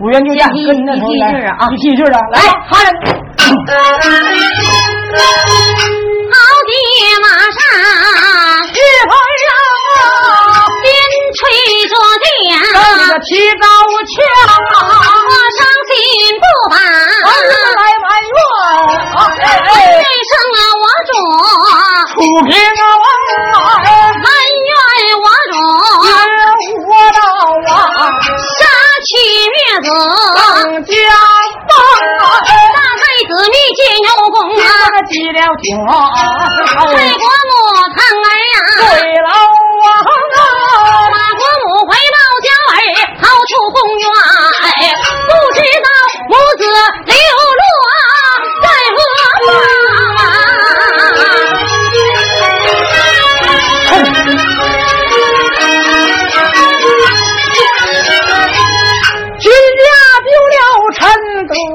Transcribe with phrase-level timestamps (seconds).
[0.00, 1.26] 五元就价，跟那头来
[1.58, 2.38] 啊，一提劲儿的，来，
[2.70, 2.86] 好人。
[6.30, 6.34] 好
[6.68, 6.70] 的
[7.20, 7.58] 马上
[8.68, 9.10] 一排
[9.42, 9.50] 呀，
[10.82, 10.86] 边
[11.34, 11.38] 吹
[11.88, 11.92] 着
[12.22, 13.66] 这剑，个提高
[14.06, 14.14] 枪
[14.46, 14.80] 啊，
[15.26, 15.90] 我伤心
[16.38, 16.72] 不把。
[16.78, 18.06] 来埋
[20.54, 21.10] 啊我主，
[22.14, 23.04] 出平啊王
[29.82, 29.88] 子，
[30.34, 30.92] 当家
[31.68, 35.90] 大太子你见有功你啊，这个记了情啊，
[36.92, 37.52] 开国母
[37.94, 39.30] 堂儿呀，对老
[39.78, 39.86] 王
[40.34, 40.40] 啊。
[41.10, 42.76] 马国母回报娇儿
[43.20, 44.04] 逃出宫院，
[45.28, 45.86] 不知道
[46.28, 46.60] 母子
[47.06, 47.16] 流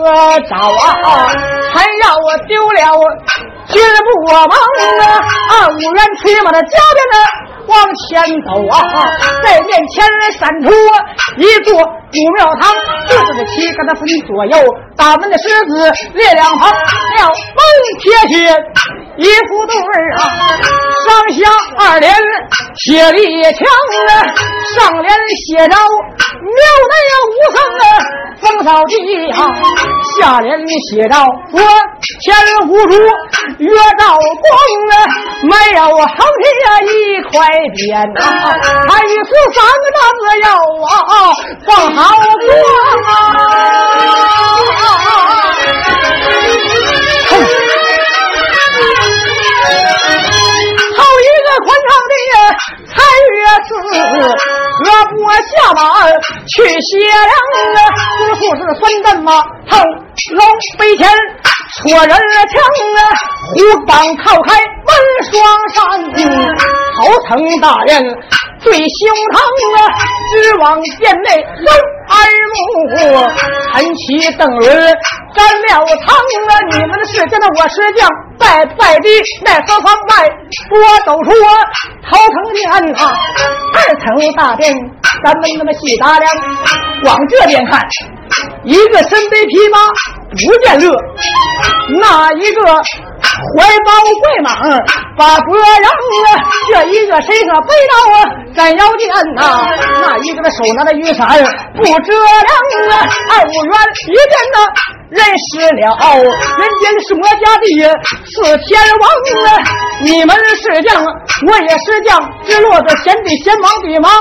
[0.03, 1.31] 我找啊，
[1.73, 2.77] 还让我丢了
[3.67, 4.45] 金不忙啊！
[5.50, 7.17] 啊，五元骑马的家边呢，
[7.67, 8.83] 往前走啊，
[9.45, 10.03] 在面前
[10.38, 10.69] 闪出
[11.38, 12.73] 一座古庙堂，
[13.08, 14.58] 就是这七个的分左右，
[14.97, 17.64] 大门的狮子列两旁，了门
[18.02, 18.53] 贴血
[19.16, 20.19] 一副对儿啊，
[21.06, 21.38] 上下
[21.78, 22.11] 二联
[22.75, 23.53] 写立墙
[24.09, 24.11] 啊，
[24.75, 25.08] 上联
[25.45, 26.50] 写着庙
[26.89, 26.94] 内
[27.30, 27.86] 无僧啊，
[28.42, 28.94] 风扫地
[29.31, 29.38] 啊，
[30.20, 30.58] 下联
[30.89, 31.16] 写着
[31.52, 31.59] 我
[32.22, 32.36] 前
[32.67, 32.94] 无主
[33.59, 34.52] 月照光
[34.89, 34.94] 啊，
[35.44, 36.09] 没有横
[36.42, 36.45] 贴
[36.88, 37.31] 一块
[37.75, 37.81] 匾
[38.20, 38.20] 啊，
[38.89, 40.45] 还一次三个大字要
[40.89, 40.92] 啊
[41.66, 42.02] 放好
[42.39, 42.52] 光
[43.05, 43.11] 啊。
[51.64, 52.14] 宽敞的
[52.94, 53.02] 财
[53.33, 53.72] 月寺，
[54.77, 55.81] 何不下马
[56.47, 57.33] 去歇凉
[57.73, 57.80] 啊？
[58.17, 59.81] 师傅是孙振马，腾
[60.36, 60.41] 龙
[60.77, 61.09] 背前
[61.81, 62.16] 戳人枪
[62.95, 62.99] 啊，
[63.49, 63.55] 虎
[63.88, 64.91] 膀靠开门
[65.31, 65.33] 双
[65.73, 65.77] 扇，
[66.95, 67.92] 头层大人
[68.64, 69.36] 对胸膛
[69.75, 69.80] 啊，
[70.31, 71.27] 直往殿内
[71.65, 71.67] 问
[72.10, 72.15] 耳
[72.54, 72.55] 目，
[73.73, 74.98] 陈旗登轮
[75.33, 76.52] 占庙堂啊！
[76.70, 79.08] 你们的是将那我石匠拜拜的，
[79.43, 80.30] 奈何方拜？
[80.70, 80.75] 我
[81.05, 81.48] 走出我
[82.08, 82.54] 头层
[82.92, 83.11] 啊，
[83.76, 84.05] 二层
[84.36, 84.73] 大殿，
[85.23, 86.32] 咱们那么细打量，
[87.05, 87.82] 往这边看，
[88.64, 89.76] 一个身背琵琶
[90.32, 90.92] 不见乐，
[92.02, 93.89] 那一个怀抱
[94.22, 94.48] 怪蟒
[95.17, 95.89] 把脖让
[96.26, 96.30] 啊，
[96.72, 98.17] 这一个身上背刀啊
[98.55, 99.02] 斩腰剑
[99.36, 99.42] 呐，
[100.02, 101.27] 那一个手拿着雨伞
[101.76, 102.48] 不遮凉
[102.92, 103.73] 啊，二五元
[104.08, 104.58] 一见呐。
[105.13, 107.65] 认识了，人间是魔家的
[108.25, 109.03] 四天王
[109.45, 109.61] 啊！
[110.01, 114.11] 你们是将，我也是将，只落得贤弟贤忙的忙，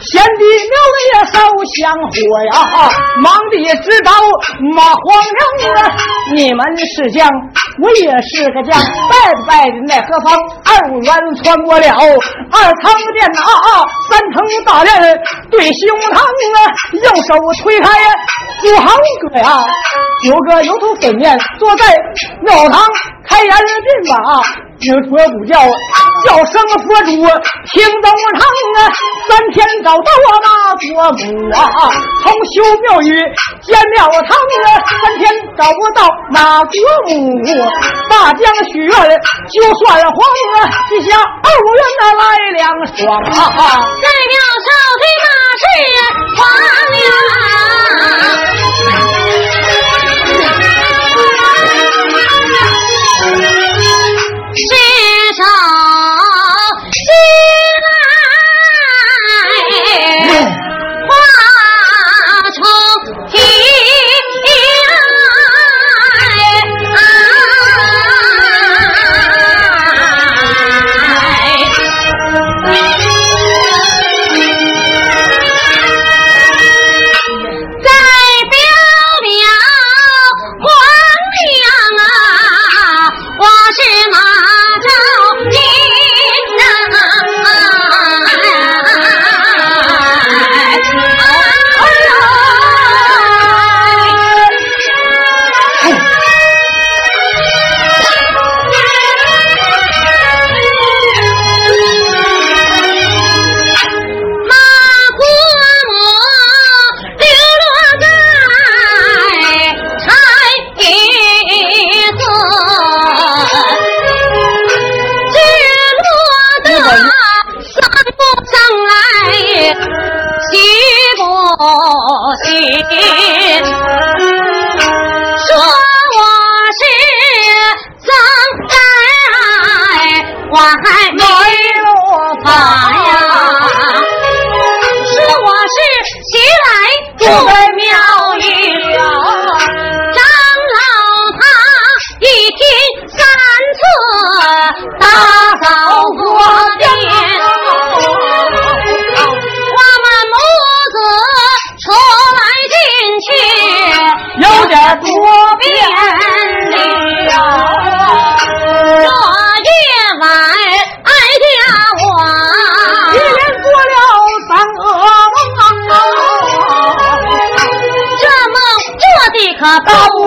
[0.00, 1.38] 贤弟庙里也烧
[1.76, 2.16] 香火
[2.52, 4.10] 呀，忙的知道
[4.74, 5.92] 马皇上啊！
[6.34, 6.64] 你们
[6.96, 7.28] 是将，
[7.82, 10.34] 我也是个将，拜不拜的奈何方？
[10.64, 13.40] 二五元穿过了二层殿呐，
[14.08, 15.18] 三层大人
[15.50, 16.16] 对胸膛
[16.56, 16.58] 啊，
[16.92, 17.88] 右手推开
[18.64, 18.88] 五行
[19.30, 19.62] 哥呀，
[20.24, 21.84] 有个油头粉面坐在
[22.42, 22.82] 庙堂
[23.28, 24.16] 开言并把
[24.80, 25.58] 有佛祖叫
[26.24, 27.10] 叫声佛主
[27.66, 28.06] 听东
[28.38, 28.40] 堂
[28.78, 28.78] 啊，
[29.28, 30.46] 三天找到我那
[30.76, 31.58] 国母啊，
[32.22, 33.10] 从修庙宇
[33.62, 34.68] 建庙堂啊，
[35.02, 35.20] 三天
[35.56, 36.70] 找不到那国
[37.08, 37.10] 母，
[38.08, 38.90] 大将许愿
[39.50, 40.16] 就算黄
[40.54, 42.22] 啊，记下二五元的来
[42.54, 42.62] 两
[42.94, 43.50] 双啊。
[44.00, 44.34] 在庙
[44.64, 45.26] 少推马
[45.58, 45.64] 是
[46.36, 46.38] 黄
[47.02, 47.06] 呀。
[55.36, 57.18] 手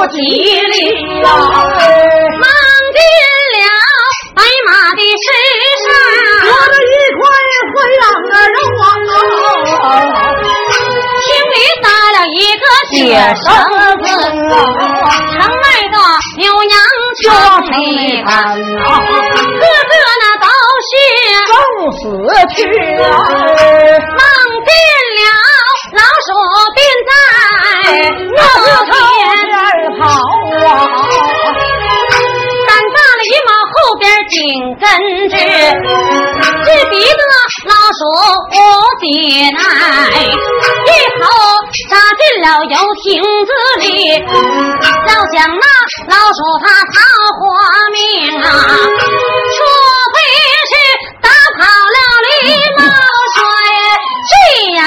[0.08, 0.76] 吉利
[1.22, 1.26] 呀！
[1.26, 2.46] 忙
[2.94, 3.00] 进
[3.58, 3.66] 了
[4.36, 5.28] 白马的身
[5.82, 5.86] 上，
[6.48, 7.22] 我的一块
[7.74, 9.10] 灰羊肉
[9.82, 9.86] 啊！
[11.22, 11.54] 厅里
[11.84, 12.94] 打了一个血
[13.36, 13.46] 绳
[14.02, 14.06] 子，
[15.32, 15.96] 城外的
[16.38, 16.74] 牛羊
[17.22, 17.24] 全
[17.72, 17.76] 离
[18.24, 20.46] 看，个个那都
[20.88, 20.92] 是
[21.48, 21.52] 送
[21.94, 22.02] 死
[22.56, 22.58] 去
[23.04, 23.06] 啊！
[24.18, 24.22] 梦
[24.66, 24.70] 见
[25.18, 25.20] 了
[25.94, 26.30] 老鼠
[26.76, 27.10] 便在
[34.32, 34.40] 紧
[34.80, 34.88] 跟
[35.30, 37.20] 着，这鼻子
[37.68, 38.02] 老鼠
[38.48, 38.56] 无
[39.02, 39.06] 解
[39.52, 39.60] 奈，
[40.24, 40.90] 一
[41.20, 41.22] 头
[41.90, 42.74] 扎进了油
[43.04, 43.06] 亭
[43.46, 43.86] 子里，
[45.06, 45.66] 要想那
[46.08, 46.96] 老鼠它逃
[47.36, 47.40] 活
[47.92, 48.00] 命
[48.42, 48.48] 啊，
[49.52, 49.60] 除
[50.14, 50.16] 非
[50.72, 50.74] 是
[51.22, 51.28] 打
[51.58, 51.62] 跑
[51.92, 52.32] 了狸
[52.78, 52.82] 猫
[53.36, 53.38] 水，
[54.32, 54.34] 这
[54.78, 54.80] 样。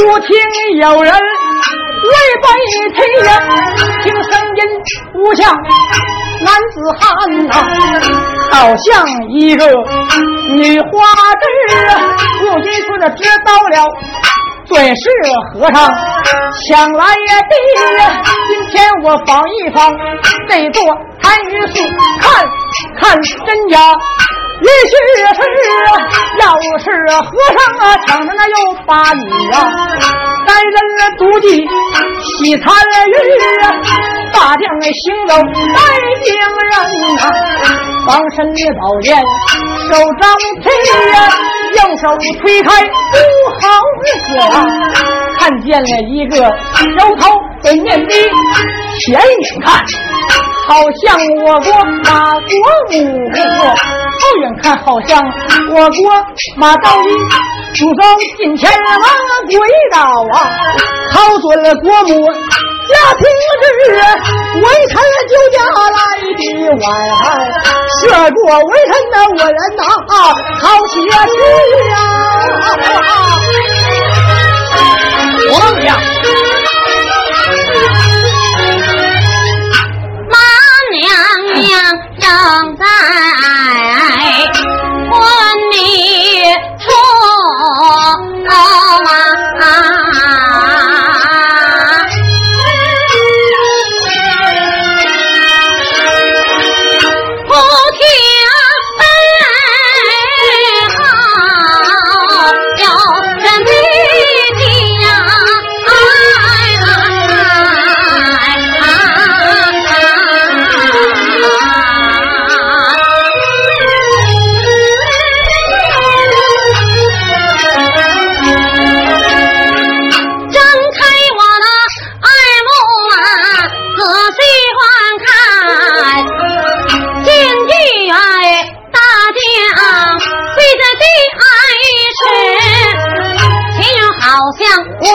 [0.00, 0.28] 忽听
[0.80, 1.18] 有人来
[2.40, 2.46] 背
[2.94, 3.28] 提呀，
[4.02, 4.58] 听声音
[5.12, 5.54] 不像
[6.42, 7.04] 男子汉
[7.46, 7.52] 呐，
[8.50, 9.66] 好像一个
[10.54, 10.88] 女花
[11.68, 11.88] 枝啊。
[12.40, 13.86] 不禁说的知道了，
[14.66, 15.02] 准是
[15.52, 15.76] 和尚
[16.66, 17.54] 想来的。
[18.48, 19.92] 今天我访一访
[20.48, 20.82] 这座
[21.20, 21.74] 参舆寺，
[22.20, 22.42] 看
[22.98, 23.78] 看真假。
[24.60, 25.24] 也许是，
[26.38, 26.44] 要
[26.78, 26.84] 是
[27.22, 28.54] 和尚啊抢着那又
[28.86, 29.56] 八女啊，
[30.46, 30.76] 该人
[31.18, 31.46] 妒忌
[32.38, 32.64] 惜残
[33.08, 33.14] 余
[33.62, 33.64] 啊，
[34.32, 34.62] 大将
[34.92, 35.30] 行走
[35.74, 35.78] 带
[36.22, 36.72] 兵人
[37.18, 37.24] 啊，
[38.06, 39.08] 防身的宝剑
[39.88, 39.90] 手
[40.20, 40.22] 张
[40.62, 40.64] 推
[41.10, 41.16] 呀，
[41.76, 42.04] 右手
[42.40, 43.16] 推开不
[43.60, 43.62] 好
[44.28, 44.38] 喝，
[45.38, 47.22] 看见了一个揉头
[47.62, 48.12] 的面的，
[49.00, 49.84] 前眼看。
[50.70, 51.68] 好像我国
[52.04, 52.40] 马国
[52.90, 52.94] 母，
[53.26, 55.20] 后远看好像
[55.74, 55.98] 我国
[56.58, 57.10] 马道一，
[57.76, 58.02] 主走
[58.38, 58.94] 近前往
[59.48, 59.58] 跪
[59.90, 59.98] 倒
[60.32, 60.46] 啊，
[61.12, 62.14] 操准了国母
[62.86, 63.98] 家庭之日，
[64.62, 64.94] 微臣
[65.28, 65.58] 就家
[65.90, 65.98] 来
[66.38, 66.40] 的
[66.78, 66.86] 晚，
[68.00, 68.00] 涉
[68.30, 71.34] 过微臣的我人呐，好些去
[71.90, 71.92] 呀，
[75.50, 75.90] 王呀。
[81.10, 81.18] 娘
[81.60, 81.82] 娘
[82.20, 82.84] 正在
[85.10, 85.18] 婚
[85.72, 85.76] 礼
[86.78, 86.86] 处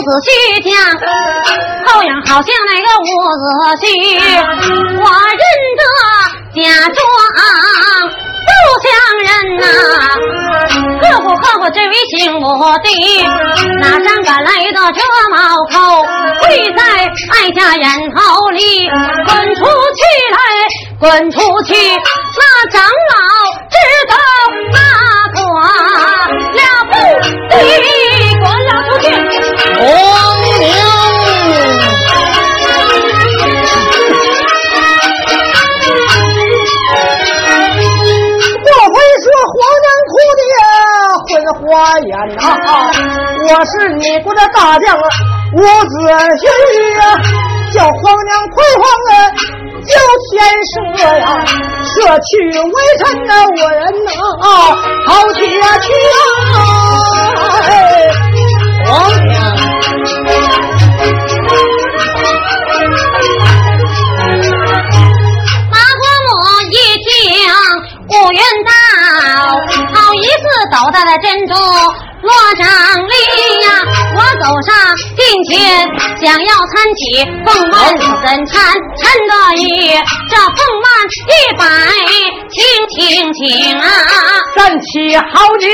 [0.01, 0.27] 子胥
[0.63, 0.69] 家，
[1.85, 3.03] 后样好像那个伍
[3.41, 3.43] 子
[3.77, 3.87] 胥，
[4.97, 5.05] 我
[5.41, 5.43] 认
[5.77, 5.81] 得
[6.55, 6.97] 假装
[8.45, 8.49] 不
[8.83, 8.85] 像
[9.23, 9.63] 人呐。
[11.01, 12.39] 可不可不，这位姓武
[12.83, 12.87] 的，
[13.79, 14.99] 哪山赶来的这
[15.31, 15.35] 毛
[15.71, 15.73] 口，
[16.41, 16.81] 跪在
[17.33, 18.17] 哀家人头
[18.51, 18.59] 里，
[19.27, 20.37] 滚出去来，
[20.99, 21.73] 滚出去！
[22.37, 23.17] 那长老
[23.69, 23.75] 知
[24.09, 24.13] 道
[24.73, 24.75] 那
[25.33, 25.37] 过
[26.53, 26.59] 了
[26.91, 26.93] 不
[27.49, 27.53] 得，
[28.43, 28.45] 滚
[41.67, 42.39] 花眼呐？
[43.47, 44.95] 我是你国的大将。
[45.53, 46.11] 伍子胥，
[47.73, 47.93] 叫皇
[48.25, 49.13] 娘快皇啊，
[49.85, 49.93] 救
[50.29, 50.33] 天
[50.71, 50.73] 赦
[51.17, 51.23] 呀，
[51.85, 54.07] 赦去微臣的我人呐，
[55.07, 55.87] 好铁去
[57.39, 58.24] 啊！
[58.85, 59.33] 娘。
[65.71, 66.29] 马国母
[66.71, 66.73] 一
[67.03, 67.09] 听
[68.07, 68.69] 五元到，
[69.93, 70.29] 好一次
[70.71, 72.65] 走到了珍珠落掌
[73.07, 73.13] 里
[73.61, 73.65] 呀。
[74.15, 74.69] 我走上
[75.17, 75.55] 近前，
[76.21, 77.01] 想要参起
[77.45, 78.05] 凤满，怎
[78.45, 78.47] 搀
[78.97, 79.63] 搀得一
[80.29, 80.85] 这凤满
[81.27, 81.63] 一摆，
[82.49, 82.55] 轻
[82.89, 82.95] 轻
[83.33, 83.43] 轻
[83.79, 83.83] 啊！
[84.55, 85.65] 站起好年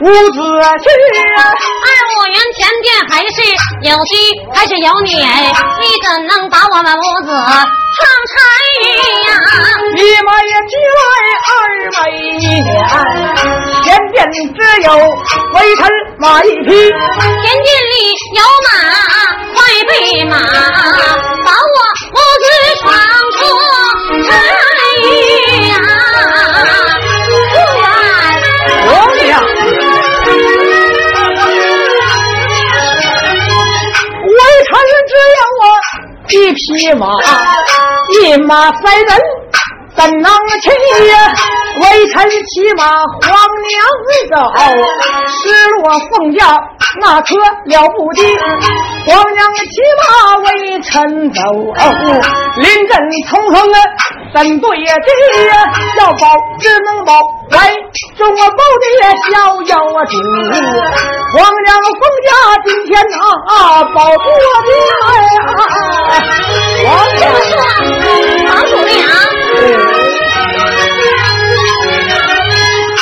[0.00, 3.34] 伍子胥，二五元前殿还是
[3.82, 4.14] 有妻，
[4.54, 8.32] 还是有女，你怎能把我们屋子唱柴
[9.26, 9.28] 呀？
[9.96, 11.02] 一马也只来
[11.48, 11.50] 二
[11.90, 11.98] 百
[12.38, 12.40] 年，
[13.82, 14.38] 前殿只
[14.82, 14.86] 有
[15.54, 15.80] 微臣
[16.18, 17.94] 马一匹，前殿里
[18.36, 18.70] 有马，
[19.52, 19.90] 快备
[20.26, 20.38] 马，
[21.44, 21.76] 把我
[22.12, 22.46] 屋子
[22.82, 22.86] 闯
[23.34, 23.38] 出
[24.22, 25.37] 柴呀！
[34.70, 35.62] 微臣只有我
[36.28, 37.02] 一匹马，
[38.20, 39.08] 一马三人。
[39.96, 40.30] 怎能
[40.62, 40.68] 骑？
[41.80, 43.28] 微臣骑马，皇
[43.66, 43.74] 娘
[44.30, 44.34] 走，
[45.26, 46.40] 失落凤驾，
[47.00, 48.22] 那可了不得。
[49.06, 49.64] 皇娘骑
[49.98, 50.46] 马，微
[50.82, 50.92] 臣
[51.32, 51.40] 走，
[52.58, 52.92] 临阵
[53.28, 53.76] 冲锋啊，
[54.34, 54.88] 怎对敌？
[55.98, 56.22] 要保
[56.60, 57.12] 只能保，
[57.50, 57.56] 来
[58.16, 58.84] 中我保的
[59.30, 59.32] 逍
[59.62, 60.14] 遥啊主。
[61.32, 62.28] 皇娘封驾
[62.64, 63.50] 今天啊，
[63.94, 64.70] 保住我的
[65.06, 66.12] 哎，
[66.84, 68.96] 皇就是王主良。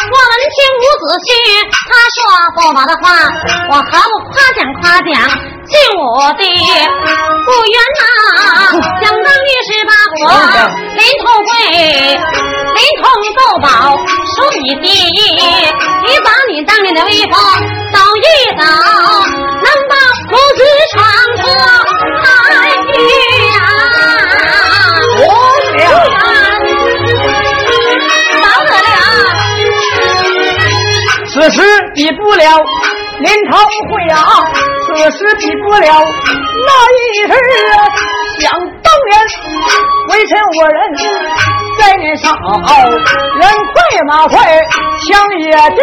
[0.09, 1.29] 我闻听伍子胥
[1.75, 2.17] 他说
[2.57, 3.05] 驸马的话，
[3.71, 5.11] 我何不夸奖夸奖
[5.69, 6.43] 敬我的
[7.45, 8.03] 不冤呐？
[9.03, 10.19] 相当于十八国
[10.95, 11.51] 临潼贵，
[12.75, 13.05] 临潼
[13.37, 13.67] 奏宝
[14.37, 17.33] 数你第一，你把你当年的威风
[17.93, 18.25] 走一
[18.57, 18.63] 走，
[19.65, 19.93] 能把
[20.31, 20.59] 伍子
[20.93, 20.95] 闯
[21.37, 21.43] 出
[22.23, 22.25] 海
[23.53, 23.57] 呀！
[25.17, 25.21] 皇
[25.77, 25.79] 娘。
[28.43, 28.95] 保得了。
[31.29, 31.57] 此时
[31.95, 32.43] 比不了
[33.21, 33.53] 临潼
[33.91, 34.17] 会啊，
[35.11, 36.05] 时比不了
[36.67, 37.25] 那一日
[37.73, 37.77] 啊。
[38.39, 39.11] 想当年，
[40.11, 40.77] 微臣我人
[41.79, 43.77] 在年少，人快
[44.09, 44.35] 马快，
[45.09, 45.79] 枪也急。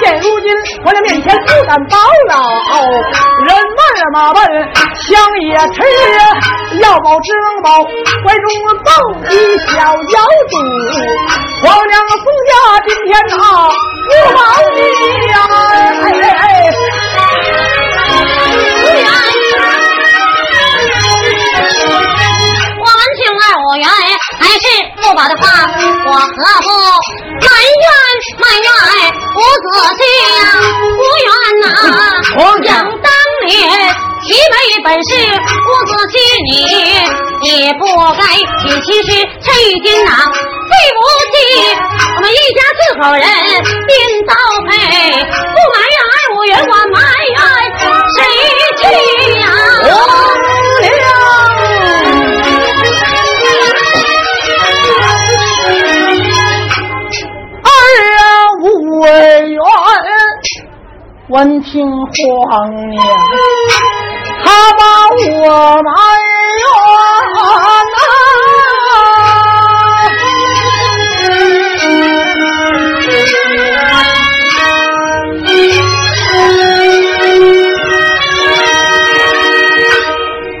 [0.00, 0.46] 现如今
[0.84, 1.96] 我的面前不敢保
[2.30, 2.32] 老，
[3.44, 3.78] 人慢
[4.14, 5.12] 马慢，枪
[5.50, 5.76] 也迟。
[6.82, 7.70] 要保只能保
[8.24, 8.44] 怀中
[8.84, 8.90] 抱
[9.30, 9.34] 一
[9.68, 10.16] 小妖
[10.50, 10.54] 主，
[11.62, 12.52] 皇娘宋家
[12.86, 13.32] 今天呐
[14.08, 14.38] 不保
[14.74, 14.78] 你
[15.28, 15.34] 呀！
[16.02, 16.44] 哎哎哎！
[23.66, 23.84] 请二五元
[24.38, 24.62] 还是
[25.02, 25.42] 驸马的话，
[26.06, 26.22] 我何
[26.62, 26.68] 不
[27.42, 27.84] 埋怨
[28.38, 28.68] 埋怨
[29.34, 30.00] 伍子胥
[30.38, 30.40] 呀？
[30.94, 31.28] 无缘
[31.62, 31.66] 呐，
[32.36, 33.10] 皇娘想当
[33.46, 33.50] 年
[34.22, 34.54] 其没
[34.84, 36.14] 本事，伍子胥
[37.42, 37.82] 你也不
[38.14, 38.22] 该
[38.62, 39.08] 娶妻是
[39.42, 40.98] 陈玉金呐，对不
[41.32, 41.34] 起，
[42.16, 43.26] 我们一家四口人
[43.88, 43.90] 并
[44.26, 44.32] 倒
[44.68, 44.70] 配，
[45.10, 46.96] 不埋怨二五元，我埋
[47.34, 47.36] 怨
[48.14, 48.18] 谁
[48.78, 48.82] 去
[49.40, 49.44] 呀？
[49.82, 49.90] 皇
[59.00, 59.04] 啊五
[59.46, 59.60] 元，
[61.28, 63.02] 闻听皇娘，
[64.42, 65.90] 他把我埋
[66.56, 66.64] 怨
[67.34, 67.38] 呐，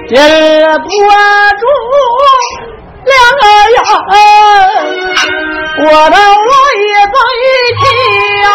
[0.08, 0.14] 忍
[0.82, 1.64] 不住
[3.04, 3.76] 两个眼。
[5.78, 7.44] 我的我也在一
[7.76, 7.84] 天
[8.46, 8.48] 啊。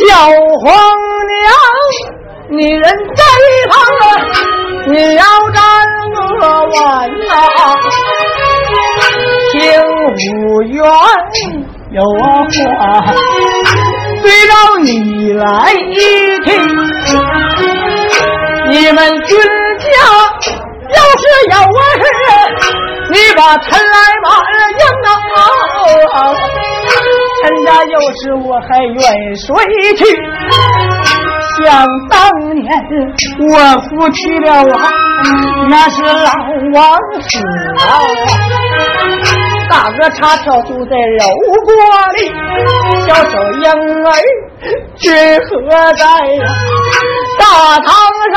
[0.00, 0.04] 叫
[0.60, 0.66] 皇
[1.28, 1.44] 娘，
[2.48, 2.82] 你人
[3.14, 3.22] 在
[3.68, 4.02] 旁啊。
[4.86, 5.33] 娘。
[10.16, 10.82] 听五院
[11.90, 12.22] 有话，
[14.22, 14.52] 对着
[14.82, 15.44] 你来
[16.44, 16.46] 听。
[18.70, 19.36] 你们军
[19.78, 19.84] 家
[20.90, 21.54] 要是有
[22.00, 22.02] 事，
[23.10, 24.26] 你把陈来马
[24.70, 24.82] 迎
[26.14, 26.16] 啊！
[27.42, 28.94] 陈家有事，我还怨
[29.36, 29.44] 谁
[29.96, 30.02] 去？
[31.56, 31.64] 想
[32.10, 32.14] 当
[32.54, 32.66] 年
[33.38, 33.52] 我
[33.82, 34.82] 夫妻了啊，
[35.68, 36.30] 那是老
[36.74, 36.82] 王
[37.20, 37.28] 死
[37.76, 37.80] 了！
[39.70, 41.26] 大哥插跳就在柔
[41.64, 41.68] 锅
[42.16, 42.18] 里，
[43.06, 43.64] 小手婴
[44.04, 44.08] 儿
[44.96, 45.02] 却
[45.38, 45.50] 何
[45.94, 46.42] 在呀？
[47.38, 47.42] 大
[47.80, 48.36] 堂上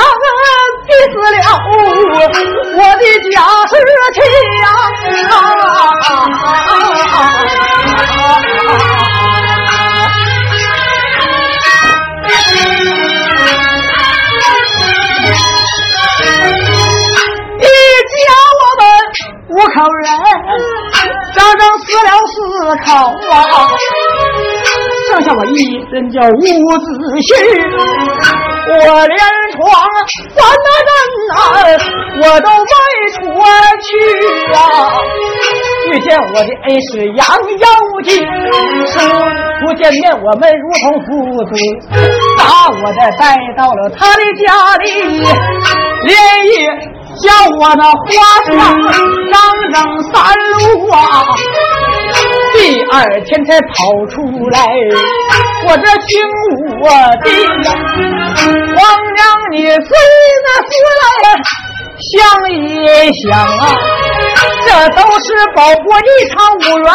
[0.88, 1.38] 逼死了
[2.76, 3.36] 我的家
[3.68, 3.72] 事
[4.14, 4.18] 情
[4.64, 4.68] 啊！
[17.60, 18.18] 一家
[18.60, 18.82] 我们
[19.50, 20.06] 五口人，
[21.38, 22.36] 整整死了四
[22.84, 22.88] 口
[23.30, 23.34] 啊，
[25.08, 25.56] 剩下我一
[25.92, 26.42] 人叫伍
[26.80, 26.86] 子
[27.22, 27.30] 胥。
[28.68, 28.74] 我
[29.08, 29.18] 连
[29.54, 29.58] 床
[30.36, 30.90] 三个人
[31.32, 31.38] 啊，
[32.22, 32.74] 我都没
[33.14, 33.16] 出
[33.86, 33.88] 去
[34.54, 34.58] 啊。
[35.92, 37.66] 遇见我的恩师杨有
[38.04, 38.96] 吉，初
[39.60, 41.08] 初见面我们如同父
[41.46, 41.50] 子，
[42.38, 43.22] 把我的带
[43.56, 44.46] 到了他的家
[44.78, 44.86] 里，
[46.04, 46.12] 连
[46.46, 46.52] 夜
[47.24, 47.26] 叫
[47.60, 48.06] 我那花
[48.46, 48.58] 上
[48.92, 48.94] 整
[49.74, 49.76] 整
[50.12, 50.14] 三
[50.54, 50.58] 路
[50.92, 50.96] 啊。
[52.54, 52.58] 第
[52.92, 53.76] 二天才跑
[54.08, 54.16] 出
[54.52, 54.56] 来，
[55.68, 56.10] 我这听
[56.82, 56.84] 我
[57.24, 57.26] 的
[58.76, 58.80] 皇
[59.16, 59.20] 娘，
[59.52, 59.90] 你虽
[60.46, 61.02] 那死了，
[62.14, 62.14] 想
[62.52, 62.52] 一
[63.24, 63.62] 想啊，
[64.66, 65.26] 这都是
[65.56, 66.90] 保国一场无缘啊，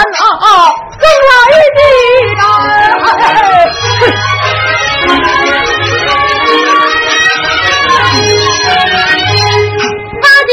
[0.99, 1.33] 争来
[1.77, 1.81] 的
[2.39, 2.43] 大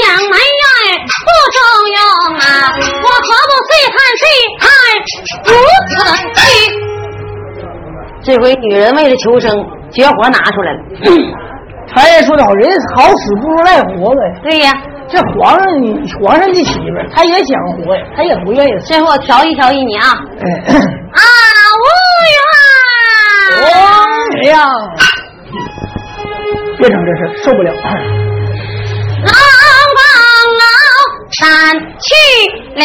[0.01, 0.33] 将门院
[1.25, 1.57] 不中
[1.95, 1.97] 用
[2.39, 2.41] 啊，
[3.03, 4.23] 我婆婆最看谁
[4.59, 4.65] 看
[5.45, 5.53] 如
[5.89, 5.91] 此
[6.35, 6.39] 气。
[8.23, 9.49] 这回女人为了求生，
[9.91, 10.79] 绝活拿出来了。
[11.87, 14.21] 常言说的好，人好死不如赖活呗。
[14.43, 14.71] 对呀，
[15.07, 18.85] 这皇上你皇上的媳妇儿，他也想活呀，他也不愿意死。
[18.85, 20.45] 最后我调一调一你啊，哎，
[20.77, 21.21] 啊，
[21.79, 21.83] 无
[22.35, 23.71] 缘。
[23.71, 23.71] 皇
[24.41, 24.71] 娘，
[26.77, 27.73] 别整这事，受不了。
[31.39, 31.47] 散
[32.01, 32.13] 去
[32.75, 32.83] 了，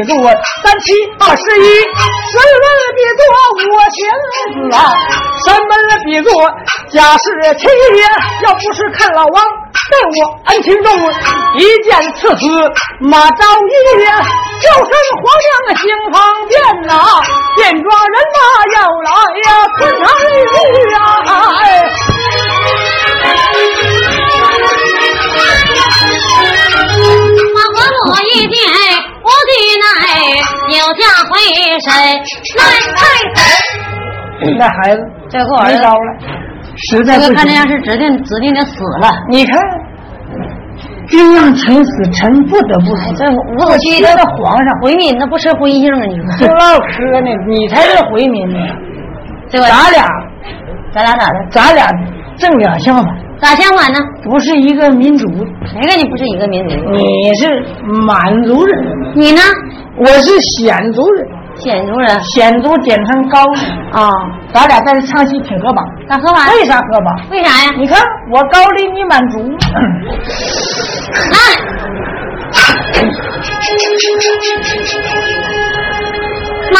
[0.00, 0.16] 比作
[0.62, 1.64] 三七二十一，
[2.32, 2.64] 神门
[2.96, 3.22] 比作
[3.68, 4.78] 我仙子啊，
[5.44, 5.70] 神门
[6.04, 6.30] 比作
[6.90, 7.24] 贾氏
[7.58, 8.00] 七爷，
[8.44, 9.44] 要不是看老王
[9.90, 10.88] 对我恩情重，
[11.58, 12.46] 一剑刺死
[13.00, 14.06] 马昭爷，
[14.62, 14.88] 叫声
[15.20, 16.16] 皇娘心方
[16.48, 16.52] 便
[16.86, 16.92] 呐，
[17.56, 18.38] 便抓人马
[18.72, 19.10] 要来
[19.44, 20.32] 呀，昆长玉
[20.94, 20.98] 啊！
[21.60, 21.62] 哎
[27.52, 28.50] 马伯母一见
[29.22, 29.84] 无计奈，
[30.78, 31.30] 有家回
[31.78, 31.84] 身
[32.56, 32.64] 来
[32.96, 32.98] 太
[33.34, 33.38] 子。
[34.58, 35.98] 那孩子这个儿子没招了，
[36.76, 37.36] 实在这个不行。
[37.36, 39.12] 看这样是指定指定的死了。
[39.28, 39.60] 你看，
[41.08, 43.12] 君让臣死，臣不得不死。
[43.14, 46.06] 这伍子胥这皇上回民那不吃荤腥啊？
[46.06, 48.58] 你就说唠嗑呢，你才是回民呢。
[49.50, 49.66] 对吧？
[49.66, 50.06] 咱俩，
[50.92, 51.38] 咱俩咋的？
[51.50, 51.86] 咱俩
[52.38, 53.06] 正两相反，
[53.40, 53.98] 咋相反呢？
[54.22, 55.26] 不是一个民族。
[55.64, 56.74] 谁跟你不是一个民族？
[56.90, 57.64] 你是
[58.06, 58.78] 满族人，
[59.14, 59.40] 你呢？
[59.96, 61.26] 我是鲜族人，
[61.56, 63.60] 鲜族人鲜族简称高丽。
[63.92, 64.10] 啊？
[64.52, 65.82] 咱俩在这唱戏挺合吧。
[66.08, 66.48] 咋喝完？
[66.54, 67.14] 为啥合榜？
[67.30, 67.70] 为啥呀？
[67.78, 67.98] 你看
[68.30, 69.38] 我高丽，你满族。
[71.32, 71.38] 来，
[76.72, 76.78] 马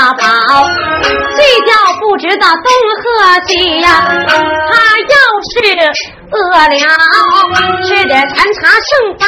[0.00, 0.24] 大宝，
[1.36, 2.64] 睡觉不知道东
[2.96, 3.04] 和
[3.46, 3.86] 西呀、
[4.30, 5.12] 他要
[5.44, 5.52] 是
[6.32, 6.72] 饿了，
[7.86, 9.22] 吃点残茶剩饭，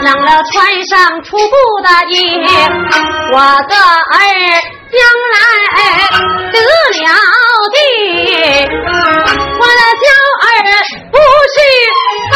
[0.00, 0.54] 冷了穿
[0.86, 1.52] 上粗布
[1.82, 2.14] 的衣，
[3.32, 3.36] 我
[3.68, 4.16] 的儿
[4.92, 4.96] 将
[5.34, 5.36] 来
[6.52, 7.02] 得了
[7.74, 7.76] 的，
[9.58, 10.06] 我的娇
[10.38, 10.46] 儿
[11.10, 11.18] 不
[11.50, 11.56] 是
[12.30, 12.32] 放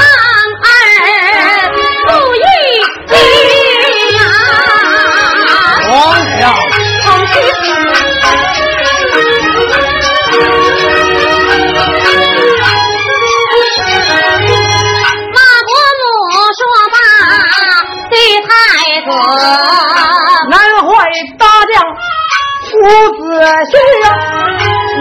[0.67, 0.67] 儿
[2.09, 2.39] 不义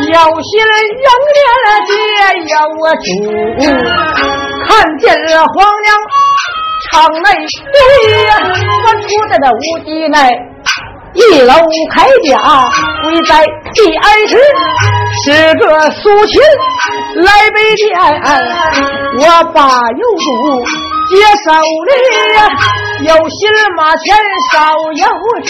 [0.07, 1.91] 有心迎连接
[2.47, 2.55] 有
[3.03, 3.07] 主，
[4.65, 4.69] 看
[4.99, 5.85] 见了皇娘
[6.89, 7.25] 场内
[7.73, 7.75] 对
[8.25, 8.29] 呀，
[8.85, 10.17] 我出在那屋邸内。
[11.17, 12.37] 一楼铠甲，
[13.01, 14.37] 跪在地安时，
[15.25, 15.25] 是
[15.55, 16.39] 个苏秦
[17.23, 17.85] 来北见，
[19.19, 19.59] 我把
[19.97, 20.27] 有主
[21.09, 21.11] 接
[21.43, 21.49] 手
[21.87, 21.89] 里，
[23.07, 24.15] 有心马前
[24.53, 24.55] 少
[24.93, 25.05] 有
[25.43, 25.49] 主，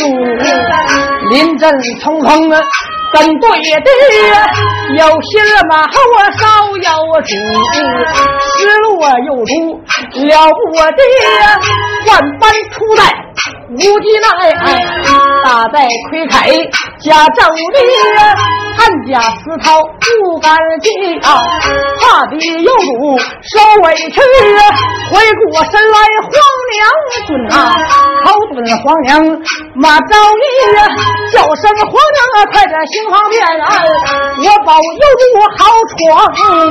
[1.31, 1.69] 临阵
[2.01, 2.61] 冲锋啊，
[3.11, 3.87] 跟对的，
[4.99, 5.29] 有心
[5.67, 7.35] 马后啊少有主，
[8.55, 8.87] 失落
[9.25, 9.51] 有主
[10.23, 11.01] 了不得，
[12.07, 13.03] 万般出在
[13.69, 14.27] 无敌奈，
[15.43, 16.47] 大败亏凯
[17.01, 17.59] 家州里，
[18.77, 21.43] 汉家私逃不敢进啊，
[21.99, 24.21] 怕的有主受委屈，
[25.11, 25.19] 回
[25.51, 26.31] 过身来皇
[26.71, 26.79] 娘
[27.27, 27.75] 准啊，
[28.23, 29.11] 口准皇娘
[29.75, 30.41] 马昭仪
[30.77, 30.79] 呀，
[31.33, 33.63] 叫声皇娘啊，快点行方便啊，
[34.43, 35.23] 我保有主
[35.57, 35.59] 好
[35.97, 35.99] 闯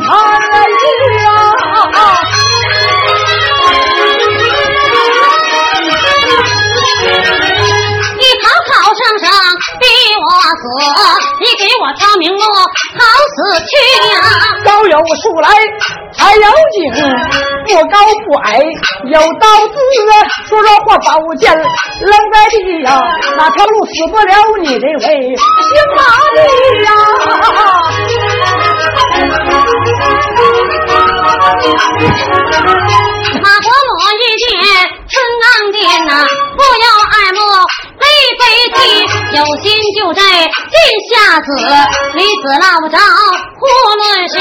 [0.01, 0.73] 参与
[1.27, 1.29] 啊。
[8.19, 9.29] 你考考生生
[9.81, 9.85] 逼
[10.17, 10.65] 我死，
[11.41, 13.01] 你给我挑明路好
[13.35, 13.71] 死去
[14.13, 14.15] 呀、
[14.65, 15.45] 高有树来
[16.19, 16.41] 矮有
[16.73, 16.77] 井，
[17.67, 17.95] 不高
[18.25, 18.49] 不矮
[19.05, 19.75] 有刀子，
[20.49, 21.65] 说说话宝剑扔
[22.33, 22.89] 在地呀，
[23.37, 25.99] 哪条路死不了你这位姓马
[26.35, 26.39] 的
[26.85, 26.89] 呀？
[32.29, 32.46] 马
[41.47, 41.53] 死，
[42.15, 42.99] 离死那不着。
[42.99, 44.35] 无论是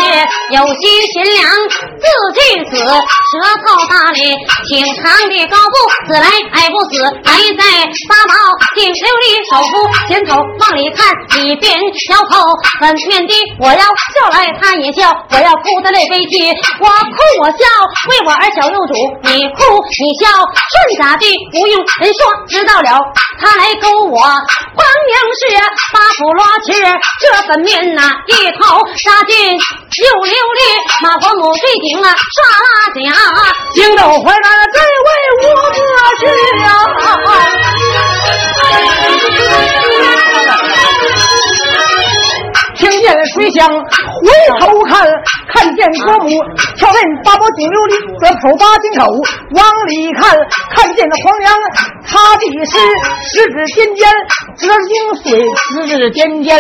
[0.51, 1.49] 有心贤良
[1.97, 2.05] 自
[2.37, 4.35] 去死，舌头大咧
[4.69, 7.65] 挺长的高步，死来矮不死，还在
[8.07, 8.33] 八宝
[8.75, 11.09] 顶琉璃手扶，前头往里看，
[11.41, 11.73] 里边
[12.11, 13.81] 摇头很面的，我要
[14.13, 17.65] 笑来他也笑，我要哭的泪悲啼，我哭我笑，
[18.09, 18.93] 为我儿小幼主，
[19.25, 19.65] 你哭
[19.97, 23.01] 你笑，顺咋的不用人说，知道了
[23.41, 24.77] 他来勾我，黄
[25.09, 25.57] 娘是
[25.89, 26.77] 八府罗裙，
[27.19, 30.61] 这粉面呐、一头扎进六里，
[31.01, 32.95] 马国母对顶啊刷拉甲。
[33.73, 35.07] 惊动怀南这位
[35.41, 35.95] 我过去呀、
[42.77, 43.79] 听见水响，回
[44.59, 45.07] 头看，
[45.47, 46.29] 看见国母
[46.77, 49.07] 挑人八宝金琉璃，这头把金口
[49.55, 50.37] 往里看，
[50.75, 51.49] 看见那黄娘
[52.05, 52.77] 擦地湿，
[53.23, 54.05] 十指尖尖
[54.59, 55.39] 遮银碎，
[55.71, 56.51] 十指尖尖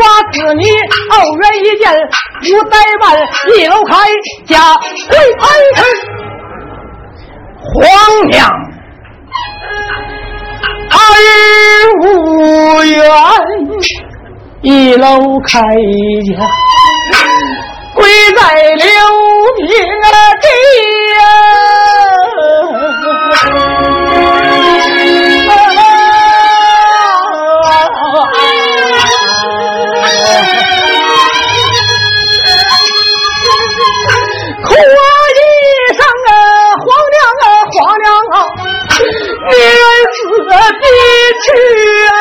[0.00, 0.66] 刮子泥，
[1.12, 1.92] 傲人一见
[2.40, 3.04] 不怠慢，
[3.56, 3.92] 一楼开
[4.46, 4.52] 家
[5.08, 5.78] 跪哀臣，
[7.62, 7.70] 皇
[8.28, 8.36] 娘
[10.90, 10.94] 儿
[12.02, 12.02] 无
[12.84, 12.96] 缘。
[14.60, 16.30] 一楼开家，
[17.94, 18.40] 跪在
[18.74, 18.84] 刘
[19.56, 19.66] 平
[20.40, 20.46] 地
[24.50, 24.57] 哭
[40.54, 41.00] 儿死的
[41.44, 41.46] 去
[42.14, 42.16] 啊！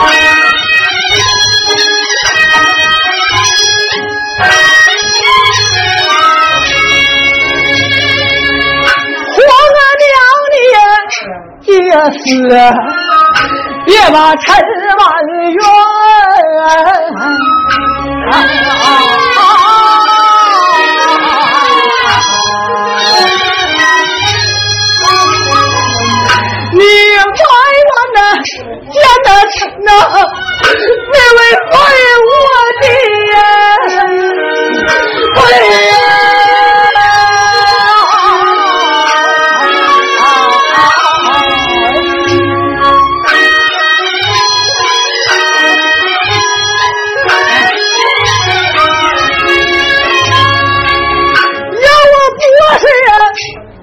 [0.00, 0.26] 哎呀！
[9.38, 9.40] 皇
[10.02, 10.06] 娘
[11.64, 12.26] 你也死，
[13.86, 14.16] 别把
[14.98, 15.06] 陈万
[15.52, 15.58] 冤。
[28.90, 29.90] 见得成呐，
[31.12, 31.76] 那位爱
[32.24, 32.32] 我
[32.80, 32.84] 的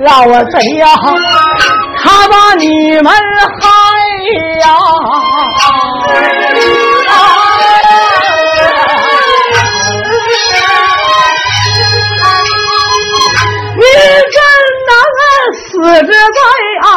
[0.05, 0.87] 让我怎样？
[1.97, 2.65] 他把你
[3.01, 3.65] 们害。
[4.61, 4.65] 呀！
[13.77, 13.81] 你
[14.33, 14.37] 真
[14.87, 14.93] 能
[15.53, 15.63] 死
[16.07, 16.13] 在
[16.85, 16.87] 啊，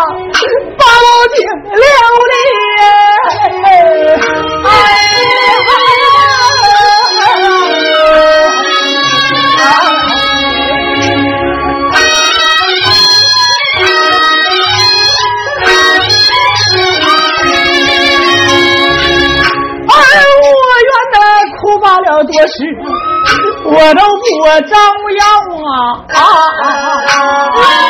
[23.71, 24.25] 我都不
[24.67, 24.81] 张
[25.19, 25.23] 扬
[25.69, 26.05] 啊！
[26.09, 26.21] 啊
[26.63, 26.65] 啊
[27.07, 27.88] 啊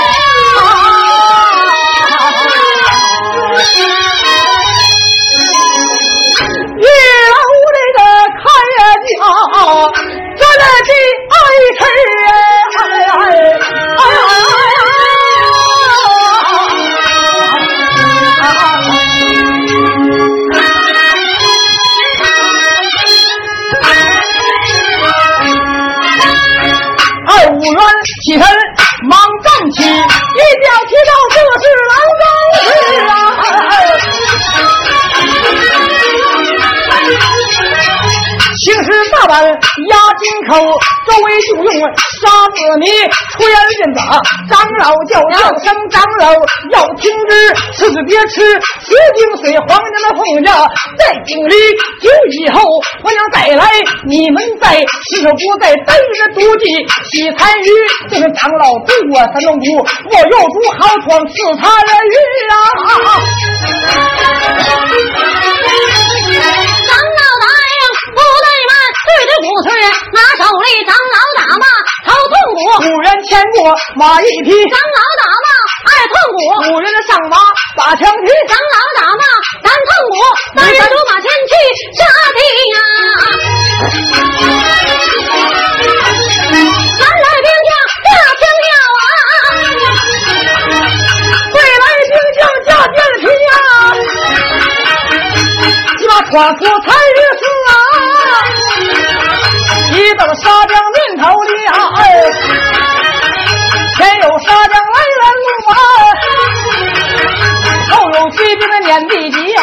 [40.49, 40.57] 口，
[41.07, 41.73] 周围就用
[42.21, 42.87] 沙子泥
[43.37, 44.01] 吹儿印子。
[44.49, 46.33] 长老叫叫声，长老
[46.73, 48.41] 要听之，吃是别吃，
[48.81, 50.67] 十斤水皇娘的凤家
[50.99, 51.55] 在井里，
[52.01, 52.61] 酒以后
[53.01, 53.65] 婆娘再来，
[54.07, 56.65] 你们在洗手不在等着赌技
[57.11, 57.69] 洗残余。
[58.11, 59.65] 这是长老对我三龙骨，
[60.11, 61.71] 我有主好闯刺残
[62.09, 62.15] 余
[62.51, 62.55] 啊！
[69.39, 69.71] 对着鼓槌，
[70.13, 71.65] 拿手里长老打骂，
[72.05, 72.59] 头痛苦。
[72.91, 75.47] 五人牵过马一匹，长老打骂
[75.87, 76.39] 爱痛苦。
[76.75, 77.39] 五人的上马
[77.77, 79.23] 把枪提，长老打骂
[79.63, 80.19] 三痛苦。
[80.57, 81.55] 三人出马前去
[81.95, 82.03] 杀
[82.35, 82.39] 敌
[82.75, 82.77] 呀，
[86.99, 87.71] 南来兵将
[88.03, 88.67] 下枪跳
[88.99, 89.07] 啊，
[91.55, 93.53] 北来兵将架箭皮呀，
[95.99, 97.58] 你把穿出参与死啊！
[100.09, 101.75] 一到沙江面头里啊，
[103.95, 105.75] 前有沙江来人路啊，
[107.93, 109.63] 后有骑兵的撵地级啊。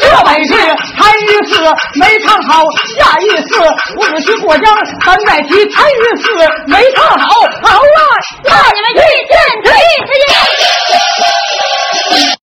[0.00, 1.60] 这本是参与四
[2.00, 2.64] 没唱好，
[2.96, 3.48] 下一次
[3.94, 6.32] 不子去过江，咱再提参与四
[6.66, 7.28] 没唱好。
[7.62, 8.00] 好啊，
[8.44, 8.96] 那你们遇
[9.28, 9.70] 见贼
[10.06, 10.10] 去。